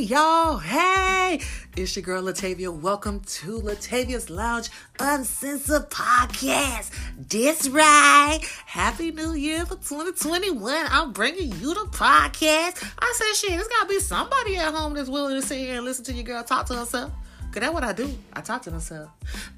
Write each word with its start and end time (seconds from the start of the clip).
y'all. 0.00 0.56
Hey, 0.56 1.40
it's 1.76 1.94
your 1.94 2.02
girl 2.02 2.22
Latavia. 2.22 2.74
Welcome 2.74 3.20
to 3.20 3.60
Latavia's 3.60 4.30
Lounge 4.30 4.70
Uncensored 4.98 5.90
Podcast. 5.90 6.90
This 7.18 7.68
right. 7.68 8.40
Happy 8.64 9.10
New 9.10 9.34
Year 9.34 9.66
for 9.66 9.74
2021. 9.74 10.86
I'm 10.88 11.12
bringing 11.12 11.52
you 11.60 11.74
the 11.74 11.86
podcast. 11.90 12.82
I 12.98 13.14
said, 13.14 13.34
shit, 13.34 13.50
there's 13.50 13.68
got 13.68 13.82
to 13.82 13.88
be 13.88 14.00
somebody 14.00 14.56
at 14.56 14.72
home 14.72 14.94
that's 14.94 15.10
willing 15.10 15.38
to 15.38 15.46
sit 15.46 15.58
here 15.58 15.76
and 15.76 15.84
listen 15.84 16.04
to 16.06 16.14
your 16.14 16.24
girl 16.24 16.42
talk 16.44 16.64
to 16.66 16.74
herself. 16.74 17.12
Cause 17.52 17.60
that's 17.60 17.74
what 17.74 17.84
I 17.84 17.92
do. 17.92 18.16
I 18.32 18.40
talk 18.40 18.62
to 18.62 18.70
myself. 18.70 19.10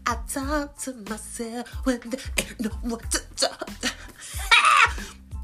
I 0.06 0.18
talk 0.28 0.76
to 0.78 0.94
myself 1.08 1.68
when 1.86 2.00
there 2.00 2.20
ain't 2.38 2.60
no 2.60 2.70
one 2.80 3.00
to 3.10 3.20
talk. 3.36 3.70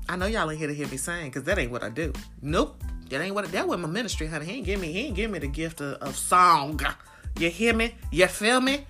I 0.08 0.16
know 0.16 0.26
y'all 0.26 0.50
ain't 0.50 0.58
here 0.58 0.66
to 0.68 0.74
hear 0.74 0.88
me 0.88 0.96
sing, 0.96 1.30
cause 1.30 1.44
that 1.44 1.56
ain't 1.56 1.70
what 1.70 1.84
I 1.84 1.90
do. 1.90 2.12
Nope. 2.42 2.82
That 3.08 3.20
ain't 3.20 3.34
what 3.34 3.50
that 3.50 3.66
was 3.66 3.78
my 3.78 3.88
ministry, 3.88 4.26
honey. 4.26 4.46
He 4.46 4.52
ain't 4.58 4.66
give 4.66 4.80
me 4.80 4.92
he 4.92 5.06
ain't 5.06 5.16
give 5.16 5.30
me 5.30 5.38
the 5.38 5.48
gift 5.48 5.80
of, 5.80 5.94
of 5.94 6.16
song. 6.16 6.80
You 7.38 7.50
hear 7.50 7.74
me? 7.74 7.94
You 8.10 8.26
feel 8.26 8.60
me? 8.60 8.86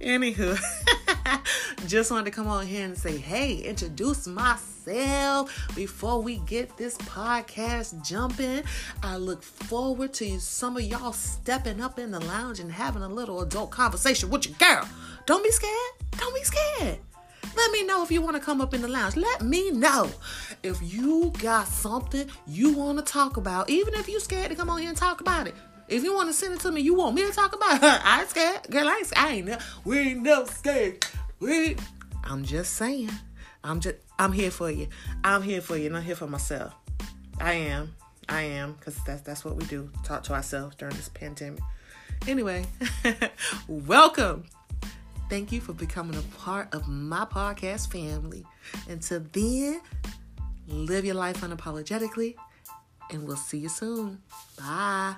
Anywho, 0.00 0.56
just 1.88 2.12
wanted 2.12 2.26
to 2.26 2.30
come 2.30 2.46
on 2.46 2.64
here 2.64 2.84
and 2.84 2.96
say, 2.96 3.16
hey, 3.16 3.56
introduce 3.56 4.28
myself 4.28 5.72
before 5.74 6.22
we 6.22 6.36
get 6.38 6.76
this 6.76 6.96
podcast 6.98 8.06
jumping. 8.06 8.62
I 9.02 9.16
look 9.16 9.42
forward 9.42 10.12
to 10.14 10.38
some 10.38 10.76
of 10.76 10.84
y'all 10.84 11.12
stepping 11.12 11.80
up 11.80 11.98
in 11.98 12.12
the 12.12 12.20
lounge 12.20 12.60
and 12.60 12.70
having 12.70 13.02
a 13.02 13.08
little 13.08 13.40
adult 13.40 13.70
conversation 13.70 14.30
with 14.30 14.46
your 14.46 14.56
girl. 14.58 14.88
Don't 15.26 15.42
be 15.42 15.50
scared. 15.50 15.92
Don't 16.12 16.34
be 16.34 16.44
scared. 16.44 16.98
Let 17.58 17.72
me 17.72 17.82
know 17.82 18.04
if 18.04 18.12
you 18.12 18.22
want 18.22 18.36
to 18.36 18.40
come 18.40 18.60
up 18.60 18.72
in 18.72 18.82
the 18.82 18.86
lounge. 18.88 19.16
Let 19.16 19.42
me 19.42 19.72
know 19.72 20.08
if 20.62 20.80
you 20.80 21.32
got 21.42 21.66
something 21.66 22.30
you 22.46 22.72
want 22.72 22.98
to 22.98 23.04
talk 23.04 23.36
about, 23.36 23.68
even 23.68 23.94
if 23.94 24.08
you 24.08 24.20
scared 24.20 24.50
to 24.50 24.54
come 24.54 24.70
on 24.70 24.78
here 24.78 24.90
and 24.90 24.96
talk 24.96 25.20
about 25.20 25.48
it. 25.48 25.56
If 25.88 26.04
you 26.04 26.14
want 26.14 26.28
to 26.28 26.32
send 26.32 26.54
it 26.54 26.60
to 26.60 26.70
me, 26.70 26.82
you 26.82 26.94
want 26.94 27.16
me 27.16 27.26
to 27.26 27.32
talk 27.32 27.56
about 27.56 27.82
it. 27.82 27.82
I 28.04 28.20
ain't 28.20 28.30
scared. 28.30 28.62
Girl, 28.70 28.86
I 28.86 28.98
ain't, 28.98 29.12
I 29.18 29.28
ain't 29.30 29.62
we 29.84 29.98
ain't 29.98 30.48
scared. 30.50 31.04
We 31.40 31.76
I'm 32.22 32.44
just 32.44 32.74
saying. 32.74 33.10
I'm 33.64 33.80
just 33.80 33.96
I'm 34.20 34.30
here 34.30 34.52
for 34.52 34.70
you. 34.70 34.86
I'm 35.24 35.42
here 35.42 35.60
for 35.60 35.76
you, 35.76 35.90
not 35.90 36.04
here 36.04 36.14
for 36.14 36.28
myself. 36.28 36.74
I 37.40 37.54
am. 37.54 37.92
I 38.28 38.42
am, 38.42 38.74
because 38.74 39.02
that's 39.02 39.22
that's 39.22 39.44
what 39.44 39.56
we 39.56 39.64
do. 39.64 39.90
Talk 40.04 40.22
to 40.24 40.32
ourselves 40.34 40.76
during 40.76 40.94
this 40.94 41.08
pandemic. 41.08 41.60
Anyway, 42.28 42.66
welcome 43.68 44.44
Thank 45.28 45.52
you 45.52 45.60
for 45.60 45.74
becoming 45.74 46.16
a 46.16 46.22
part 46.38 46.72
of 46.74 46.88
my 46.88 47.26
podcast 47.26 47.92
family. 47.92 48.46
Until 48.88 49.20
then, 49.32 49.80
live 50.66 51.04
your 51.04 51.16
life 51.16 51.42
unapologetically, 51.42 52.34
and 53.10 53.26
we'll 53.26 53.36
see 53.36 53.58
you 53.58 53.68
soon. 53.68 54.22
Bye. 54.58 55.16